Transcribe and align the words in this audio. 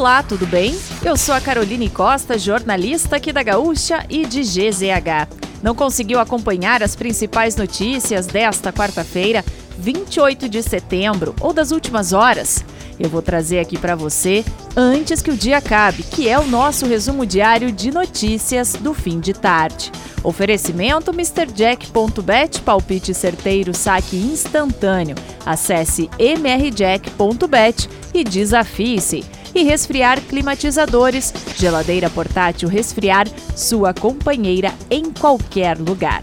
Olá, 0.00 0.22
tudo 0.22 0.46
bem? 0.46 0.74
Eu 1.04 1.14
sou 1.14 1.34
a 1.34 1.42
Caroline 1.42 1.90
Costa, 1.90 2.38
jornalista 2.38 3.16
aqui 3.16 3.34
da 3.34 3.42
Gaúcha 3.42 4.02
e 4.08 4.24
de 4.24 4.40
GZH. 4.40 5.28
Não 5.62 5.74
conseguiu 5.74 6.18
acompanhar 6.18 6.82
as 6.82 6.96
principais 6.96 7.54
notícias 7.54 8.26
desta 8.26 8.72
quarta-feira, 8.72 9.44
28 9.78 10.48
de 10.48 10.62
setembro, 10.62 11.34
ou 11.38 11.52
das 11.52 11.70
últimas 11.70 12.14
horas? 12.14 12.64
Eu 12.98 13.10
vou 13.10 13.20
trazer 13.20 13.58
aqui 13.58 13.76
para 13.76 13.94
você 13.94 14.42
antes 14.74 15.20
que 15.20 15.30
o 15.30 15.36
dia 15.36 15.58
acabe, 15.58 16.02
que 16.02 16.26
é 16.26 16.38
o 16.38 16.46
nosso 16.46 16.86
resumo 16.86 17.26
diário 17.26 17.70
de 17.70 17.90
notícias 17.90 18.72
do 18.72 18.94
fim 18.94 19.20
de 19.20 19.34
tarde. 19.34 19.92
Oferecimento 20.24 21.12
MrJack.bet, 21.12 22.62
palpite 22.62 23.12
certeiro, 23.12 23.74
saque 23.74 24.16
instantâneo. 24.16 25.16
Acesse 25.44 26.08
mrjack.bet 26.18 27.86
e 28.14 28.24
desafie-se 28.24 29.39
e 29.54 29.62
resfriar 29.62 30.20
climatizadores, 30.20 31.32
geladeira 31.56 32.08
portátil 32.10 32.68
resfriar 32.68 33.26
sua 33.56 33.92
companheira 33.92 34.72
em 34.90 35.10
qualquer 35.10 35.78
lugar. 35.78 36.22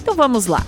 Então 0.00 0.14
vamos 0.14 0.46
lá. 0.46 0.64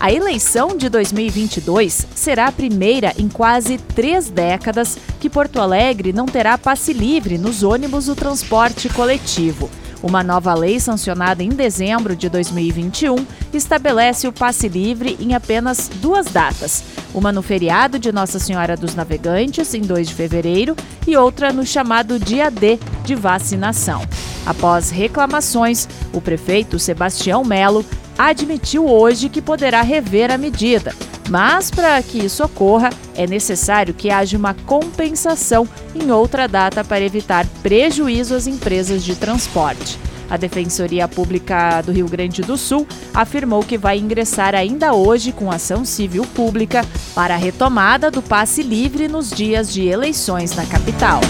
A 0.00 0.12
eleição 0.12 0.76
de 0.76 0.88
2022 0.88 2.06
será 2.14 2.46
a 2.46 2.52
primeira 2.52 3.12
em 3.18 3.28
quase 3.28 3.78
três 3.78 4.30
décadas 4.30 4.96
que 5.18 5.28
Porto 5.28 5.60
Alegre 5.60 6.12
não 6.12 6.24
terá 6.24 6.56
passe 6.56 6.92
livre 6.92 7.36
nos 7.36 7.64
ônibus 7.64 8.06
do 8.06 8.14
transporte 8.14 8.88
coletivo. 8.88 9.68
Uma 10.00 10.22
nova 10.22 10.54
lei 10.54 10.78
sancionada 10.78 11.42
em 11.42 11.48
dezembro 11.48 12.14
de 12.14 12.28
2021 12.28 13.26
estabelece 13.52 14.28
o 14.28 14.32
passe 14.32 14.68
livre 14.68 15.16
em 15.18 15.34
apenas 15.34 15.90
duas 15.96 16.26
datas: 16.26 16.84
uma 17.12 17.32
no 17.32 17.42
feriado 17.42 17.98
de 17.98 18.12
Nossa 18.12 18.38
Senhora 18.38 18.76
dos 18.76 18.94
Navegantes, 18.94 19.74
em 19.74 19.80
2 19.80 20.06
de 20.06 20.14
fevereiro, 20.14 20.76
e 21.08 21.16
outra 21.16 21.52
no 21.52 21.66
chamado 21.66 22.20
Dia 22.20 22.52
D 22.52 22.78
de 23.04 23.16
vacinação. 23.16 24.02
Após 24.46 24.90
reclamações, 24.90 25.88
o 26.12 26.20
prefeito 26.20 26.78
Sebastião 26.78 27.44
Melo 27.44 27.84
admitiu 28.18 28.90
hoje 28.90 29.28
que 29.28 29.40
poderá 29.40 29.80
rever 29.80 30.30
a 30.30 30.36
medida. 30.36 30.92
Mas 31.30 31.70
para 31.70 32.02
que 32.02 32.18
isso 32.18 32.42
ocorra, 32.42 32.90
é 33.14 33.26
necessário 33.26 33.94
que 33.94 34.10
haja 34.10 34.36
uma 34.36 34.54
compensação 34.54 35.68
em 35.94 36.10
outra 36.10 36.48
data 36.48 36.82
para 36.82 37.04
evitar 37.04 37.46
prejuízo 37.62 38.34
às 38.34 38.46
empresas 38.46 39.04
de 39.04 39.14
transporte. 39.14 39.98
A 40.30 40.36
Defensoria 40.36 41.08
Pública 41.08 41.80
do 41.80 41.92
Rio 41.92 42.06
Grande 42.06 42.42
do 42.42 42.56
Sul 42.56 42.86
afirmou 43.14 43.62
que 43.62 43.78
vai 43.78 43.98
ingressar 43.98 44.54
ainda 44.54 44.92
hoje 44.92 45.32
com 45.32 45.50
ação 45.50 45.84
civil 45.84 46.24
pública 46.34 46.84
para 47.14 47.34
a 47.34 47.38
retomada 47.38 48.10
do 48.10 48.20
passe 48.20 48.62
livre 48.62 49.08
nos 49.08 49.30
dias 49.30 49.72
de 49.72 49.86
eleições 49.86 50.54
na 50.54 50.66
capital. 50.66 51.20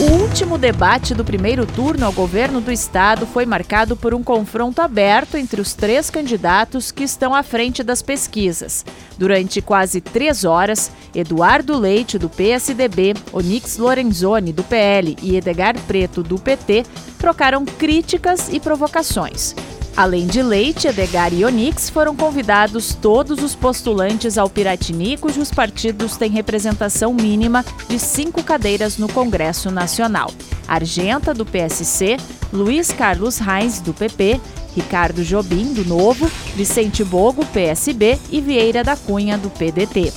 O 0.00 0.22
último 0.22 0.56
debate 0.56 1.14
do 1.14 1.22
primeiro 1.22 1.66
turno 1.66 2.06
ao 2.06 2.12
governo 2.12 2.58
do 2.58 2.72
estado 2.72 3.26
foi 3.26 3.44
marcado 3.44 3.94
por 3.94 4.14
um 4.14 4.22
confronto 4.22 4.80
aberto 4.80 5.36
entre 5.36 5.60
os 5.60 5.74
três 5.74 6.08
candidatos 6.08 6.90
que 6.90 7.04
estão 7.04 7.34
à 7.34 7.42
frente 7.42 7.82
das 7.82 8.00
pesquisas. 8.00 8.82
Durante 9.18 9.60
quase 9.60 10.00
três 10.00 10.42
horas, 10.42 10.90
Eduardo 11.14 11.78
Leite, 11.78 12.18
do 12.18 12.30
PSDB, 12.30 13.12
Onix 13.30 13.76
Lorenzoni, 13.76 14.54
do 14.54 14.64
PL 14.64 15.18
e 15.22 15.36
Edgar 15.36 15.78
Preto, 15.86 16.22
do 16.22 16.38
PT, 16.38 16.86
trocaram 17.18 17.66
críticas 17.66 18.48
e 18.50 18.58
provocações. 18.58 19.54
Além 19.96 20.26
de 20.26 20.42
Leite, 20.42 20.88
Edgar 20.88 21.32
e 21.34 21.44
Onix, 21.44 21.90
foram 21.90 22.16
convidados 22.16 22.94
todos 22.94 23.42
os 23.42 23.54
postulantes 23.54 24.38
ao 24.38 24.48
Piratini, 24.48 25.16
cujos 25.16 25.50
partidos 25.50 26.16
têm 26.16 26.30
representação 26.30 27.12
mínima 27.12 27.64
de 27.88 27.98
cinco 27.98 28.42
cadeiras 28.42 28.96
no 28.96 29.08
Congresso 29.08 29.70
Nacional. 29.70 30.30
Argenta, 30.66 31.34
do 31.34 31.44
PSC, 31.44 32.16
Luiz 32.52 32.92
Carlos 32.92 33.38
Reis, 33.38 33.80
do 33.80 33.92
PP, 33.92 34.40
Ricardo 34.74 35.24
Jobim, 35.24 35.72
do 35.74 35.84
Novo, 35.84 36.30
Vicente 36.54 37.04
Bogo, 37.04 37.44
PSB 37.46 38.18
e 38.30 38.40
Vieira 38.40 38.84
da 38.84 38.96
Cunha, 38.96 39.36
do 39.36 39.50
PDT. 39.50 40.12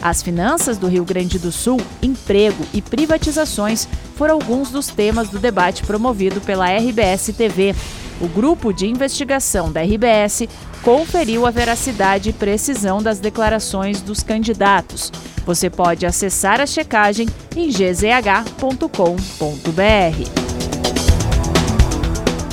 As 0.00 0.22
finanças 0.22 0.78
do 0.78 0.86
Rio 0.86 1.04
Grande 1.04 1.38
do 1.38 1.50
Sul, 1.50 1.80
emprego 2.02 2.64
e 2.72 2.80
privatizações 2.80 3.88
foram 4.18 4.34
alguns 4.34 4.70
dos 4.70 4.88
temas 4.88 5.28
do 5.28 5.38
debate 5.38 5.84
promovido 5.84 6.40
pela 6.40 6.66
RBS 6.66 7.32
TV. 7.36 7.72
O 8.20 8.26
grupo 8.26 8.72
de 8.72 8.84
investigação 8.84 9.70
da 9.70 9.80
RBS 9.80 10.48
conferiu 10.82 11.46
a 11.46 11.52
veracidade 11.52 12.30
e 12.30 12.32
precisão 12.32 13.00
das 13.00 13.20
declarações 13.20 14.02
dos 14.02 14.24
candidatos. 14.24 15.12
Você 15.46 15.70
pode 15.70 16.04
acessar 16.04 16.60
a 16.60 16.66
checagem 16.66 17.28
em 17.56 17.70
gzh.com.br. 17.70 18.88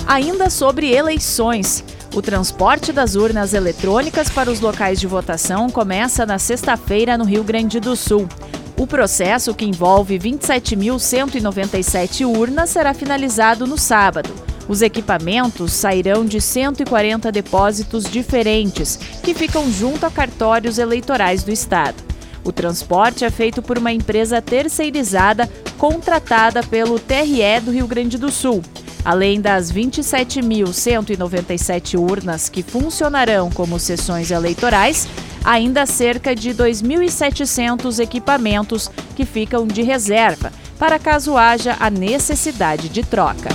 Ainda 0.08 0.52
sobre 0.52 0.94
eleições. 0.94 1.84
O 2.14 2.22
transporte 2.22 2.94
das 2.94 3.16
urnas 3.16 3.56
eletrônicas 3.56 4.30
para 4.30 4.52
os 4.52 4.60
locais 4.60 5.00
de 5.00 5.08
votação 5.08 5.68
começa 5.68 6.28
na 6.28 6.38
sexta-feira 6.38 7.18
no 7.18 7.26
Rio 7.26 7.44
Grande 7.44 7.80
do 7.80 7.96
Sul. 7.96 8.30
O 8.78 8.86
processo, 8.86 9.56
que 9.56 9.64
envolve 9.64 10.20
27.197 10.20 12.28
urnas, 12.28 12.72
será 12.72 12.94
finalizado 12.94 13.66
no 13.66 13.78
sábado. 13.78 14.30
Os 14.68 14.82
equipamentos 14.82 15.72
sairão 15.72 16.26
de 16.26 16.42
140 16.42 17.32
depósitos 17.32 18.04
diferentes, 18.04 19.00
que 19.24 19.34
ficam 19.34 19.72
junto 19.72 20.06
a 20.06 20.12
cartórios 20.12 20.78
eleitorais 20.78 21.42
do 21.44 21.52
Estado. 21.52 22.04
O 22.44 22.52
transporte 22.52 23.24
é 23.24 23.30
feito 23.30 23.62
por 23.62 23.78
uma 23.78 23.94
empresa 23.94 24.42
terceirizada 24.42 25.50
contratada 25.78 26.62
pelo 26.62 27.00
TRE 27.00 27.62
do 27.64 27.72
Rio 27.72 27.88
Grande 27.88 28.18
do 28.18 28.30
Sul. 28.30 28.62
Além 29.06 29.40
das 29.40 29.72
27.197 29.72 31.98
urnas 31.98 32.50
que 32.50 32.62
funcionarão 32.64 33.50
como 33.52 33.80
sessões 33.80 34.32
eleitorais, 34.32 35.08
ainda 35.46 35.86
cerca 35.86 36.36
de 36.36 36.50
2.700 36.50 38.00
equipamentos 38.00 38.90
que 39.16 39.26
ficam 39.26 39.68
de 39.68 39.84
reserva, 39.84 40.52
para 40.80 40.98
caso 40.98 41.38
haja 41.38 41.78
a 41.80 41.90
necessidade 41.90 42.90
de 42.90 43.04
troca. 43.04 43.50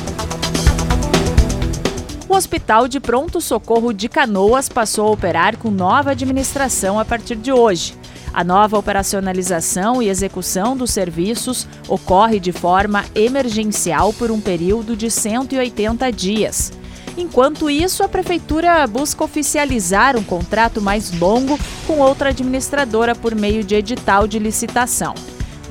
O 2.29 2.35
Hospital 2.35 2.87
de 2.87 3.01
Pronto 3.01 3.41
Socorro 3.41 3.93
de 3.93 4.09
Canoas 4.09 4.69
passou 4.69 5.09
a 5.09 5.11
operar 5.11 5.57
com 5.57 5.69
nova 5.69 6.13
administração 6.13 6.97
a 6.97 7.05
partir 7.05 7.35
de 7.35 7.51
hoje. 7.51 7.99
A 8.33 8.45
nova 8.45 8.79
operacionalização 8.79 10.01
e 10.01 10.09
execução 10.09 10.77
dos 10.77 10.93
serviços 10.93 11.67
ocorre 11.89 12.39
de 12.39 12.53
forma 12.53 13.05
emergencial 13.17 14.13
por 14.13 14.31
um 14.31 14.41
período 14.41 14.95
de 14.95 15.11
180 15.11 16.13
dias. 16.13 16.73
Enquanto 17.17 17.69
isso, 17.69 18.03
a 18.03 18.09
Prefeitura 18.09 18.87
busca 18.87 19.25
oficializar 19.25 20.17
um 20.17 20.23
contrato 20.23 20.81
mais 20.81 21.13
longo 21.19 21.59
com 21.87 21.99
outra 21.99 22.31
administradora 22.31 23.15
por 23.15 23.35
meio 23.35 23.65
de 23.65 23.75
edital 23.75 24.27
de 24.27 24.39
licitação. 24.39 25.15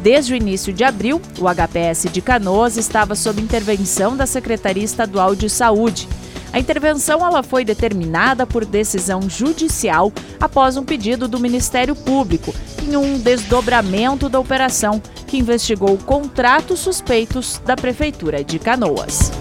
Desde 0.02 0.34
o 0.34 0.36
início 0.36 0.72
de 0.72 0.84
abril, 0.84 1.22
o 1.40 1.46
HPS 1.48 2.12
de 2.12 2.22
Canoas 2.22 2.78
estava 2.78 3.16
sob 3.16 3.42
intervenção 3.42 4.16
da 4.16 4.26
Secretaria 4.26 4.84
Estadual 4.84 5.36
de 5.36 5.50
Saúde. 5.50 6.08
A 6.52 6.60
intervenção 6.60 7.26
ela 7.26 7.44
foi 7.44 7.64
determinada 7.64 8.48
por 8.48 8.66
decisão 8.66 9.30
judicial 9.30 10.12
após 10.40 10.78
um 10.78 10.84
pedido 10.84 11.28
do 11.28 11.40
Ministério 11.40 11.96
Público 11.96 12.56
em 12.82 12.96
um 12.96 13.20
desdobramento 13.20 14.28
da 14.30 14.40
operação 14.40 15.02
que 15.28 15.38
investigou 15.38 15.98
contratos 15.98 16.80
suspeitos 16.80 17.62
da 17.66 17.76
Prefeitura 17.76 18.44
de 18.44 18.58
Canoas. 18.58 19.32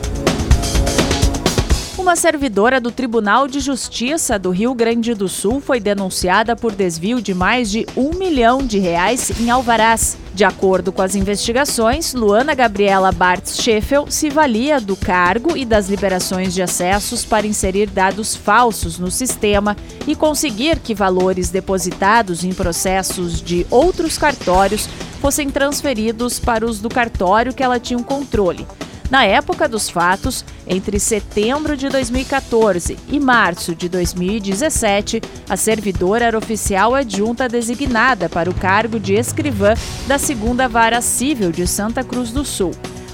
Uma 2.09 2.17
servidora 2.17 2.81
do 2.81 2.91
Tribunal 2.91 3.47
de 3.47 3.61
Justiça 3.61 4.39
do 4.39 4.49
Rio 4.49 4.73
Grande 4.73 5.13
do 5.13 5.29
Sul 5.29 5.61
foi 5.61 5.79
denunciada 5.79 6.57
por 6.57 6.73
desvio 6.73 7.21
de 7.21 7.35
mais 7.35 7.71
de 7.71 7.87
um 7.95 8.15
milhão 8.15 8.67
de 8.67 8.79
reais 8.79 9.31
em 9.39 9.51
alvarás. 9.51 10.17
De 10.33 10.43
acordo 10.43 10.91
com 10.91 11.03
as 11.03 11.15
investigações, 11.15 12.15
Luana 12.15 12.55
Gabriela 12.55 13.13
Bartz 13.13 13.61
Scheffel 13.61 14.07
se 14.09 14.31
valia 14.31 14.81
do 14.81 14.97
cargo 14.97 15.55
e 15.55 15.67
das 15.67 15.91
liberações 15.91 16.55
de 16.55 16.63
acessos 16.63 17.27
para 17.27 17.47
inserir 17.47 17.91
dados 17.91 18.35
falsos 18.35 18.99
no 18.99 19.11
sistema 19.11 19.77
e 20.07 20.17
conseguir 20.17 20.79
que 20.79 20.95
valores 20.95 21.51
depositados 21.51 22.43
em 22.43 22.55
processos 22.55 23.43
de 23.43 23.67
outros 23.69 24.17
cartórios 24.17 24.89
fossem 25.21 25.51
transferidos 25.51 26.41
para 26.41 26.65
os 26.65 26.81
do 26.81 26.89
cartório 26.89 27.53
que 27.53 27.63
ela 27.63 27.79
tinha 27.79 27.99
um 27.99 28.03
controle. 28.03 28.67
Na 29.11 29.25
época 29.25 29.67
dos 29.67 29.89
fatos, 29.89 30.45
entre 30.69 30.99
setembro 31.01 31.77
de 31.77 31.89
2014 31.89 32.99
e 33.09 33.19
março 33.19 33.75
de 33.75 33.89
2017, 33.89 35.21
a 35.49 35.57
servidora 35.57 36.27
era 36.27 36.39
oficial 36.39 36.95
adjunta 36.95 37.49
designada 37.49 38.29
para 38.29 38.51
o 38.51 38.55
cargo 38.55 39.01
de 39.01 39.15
escrivã 39.15 39.75
da 40.07 40.19
segunda 40.19 40.69
vara 40.69 41.01
civil 41.01 41.51
de 41.51 41.67
Santa 41.67 42.05
Cruz 42.05 42.31
do 42.31 42.45
Sul. 42.45 42.73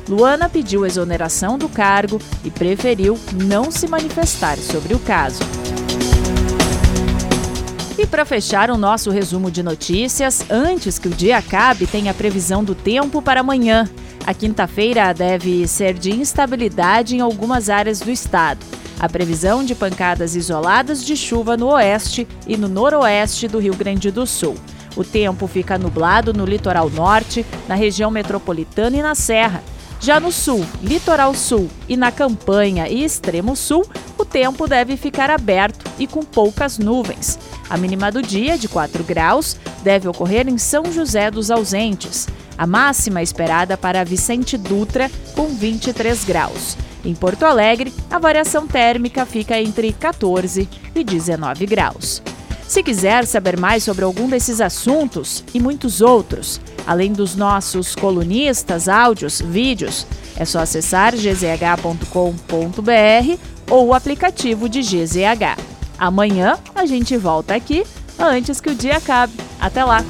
Luana 0.08 0.48
pediu 0.48 0.84
exoneração 0.84 1.56
do 1.56 1.68
cargo 1.68 2.20
e 2.44 2.50
preferiu 2.50 3.18
não 3.32 3.70
se 3.70 3.86
manifestar 3.86 4.58
sobre 4.58 4.92
o 4.92 4.98
caso. 4.98 5.40
E 7.96 8.06
para 8.06 8.24
fechar 8.24 8.70
o 8.70 8.76
nosso 8.76 9.10
resumo 9.10 9.50
de 9.50 9.62
notícias, 9.62 10.44
antes 10.50 10.98
que 10.98 11.08
o 11.08 11.12
dia 11.12 11.38
acabe, 11.38 11.86
tem 11.86 12.08
a 12.08 12.14
previsão 12.14 12.64
do 12.64 12.74
tempo 12.74 13.22
para 13.22 13.40
amanhã. 13.40 13.88
A 14.26 14.32
quinta-feira 14.32 15.12
deve 15.12 15.68
ser 15.68 15.92
de 15.92 16.10
instabilidade 16.10 17.14
em 17.14 17.20
algumas 17.20 17.68
áreas 17.68 18.00
do 18.00 18.10
estado. 18.10 18.64
A 18.98 19.06
previsão 19.06 19.62
de 19.62 19.74
pancadas 19.74 20.34
isoladas 20.34 21.04
de 21.04 21.14
chuva 21.14 21.58
no 21.58 21.66
oeste 21.66 22.26
e 22.46 22.56
no 22.56 22.66
noroeste 22.66 23.46
do 23.46 23.58
Rio 23.58 23.74
Grande 23.74 24.10
do 24.10 24.26
Sul. 24.26 24.54
O 24.96 25.04
tempo 25.04 25.46
fica 25.46 25.76
nublado 25.76 26.32
no 26.32 26.46
litoral 26.46 26.88
norte, 26.88 27.44
na 27.68 27.74
região 27.74 28.10
metropolitana 28.10 28.96
e 28.96 29.02
na 29.02 29.14
Serra. 29.14 29.62
Já 30.00 30.20
no 30.20 30.30
sul, 30.30 30.64
litoral 30.82 31.34
sul 31.34 31.68
e 31.88 31.96
na 31.96 32.12
campanha 32.12 32.88
e 32.88 33.04
extremo 33.04 33.56
sul, 33.56 33.86
o 34.18 34.24
tempo 34.24 34.66
deve 34.66 34.96
ficar 34.96 35.30
aberto 35.30 35.90
e 35.98 36.06
com 36.06 36.22
poucas 36.22 36.78
nuvens. 36.78 37.38
A 37.68 37.76
mínima 37.76 38.12
do 38.12 38.22
dia, 38.22 38.58
de 38.58 38.68
4 38.68 39.02
graus, 39.02 39.56
deve 39.82 40.06
ocorrer 40.06 40.48
em 40.48 40.58
São 40.58 40.92
José 40.92 41.30
dos 41.30 41.50
Ausentes. 41.50 42.26
A 42.56 42.66
máxima 42.66 43.22
esperada 43.22 43.76
para 43.76 44.04
Vicente 44.04 44.56
Dutra, 44.56 45.10
com 45.34 45.48
23 45.48 46.24
graus. 46.24 46.76
Em 47.04 47.14
Porto 47.14 47.44
Alegre, 47.44 47.92
a 48.10 48.18
variação 48.18 48.66
térmica 48.66 49.26
fica 49.26 49.60
entre 49.60 49.92
14 49.92 50.68
e 50.94 51.04
19 51.04 51.66
graus. 51.66 52.22
Se 52.66 52.82
quiser 52.82 53.26
saber 53.26 53.58
mais 53.58 53.84
sobre 53.84 54.04
algum 54.04 54.28
desses 54.28 54.60
assuntos 54.60 55.44
e 55.52 55.60
muitos 55.60 56.00
outros, 56.00 56.60
além 56.86 57.12
dos 57.12 57.36
nossos 57.36 57.94
colunistas, 57.94 58.88
áudios, 58.88 59.40
vídeos, 59.40 60.06
é 60.36 60.44
só 60.44 60.60
acessar 60.60 61.14
gzh.com.br 61.14 62.08
ou 63.70 63.88
o 63.88 63.94
aplicativo 63.94 64.68
de 64.68 64.80
GZH. 64.80 65.58
Amanhã 65.98 66.58
a 66.74 66.86
gente 66.86 67.16
volta 67.16 67.54
aqui 67.54 67.84
antes 68.18 68.60
que 68.60 68.70
o 68.70 68.74
dia 68.74 68.96
acabe. 68.96 69.34
Até 69.60 69.84
lá! 69.84 70.04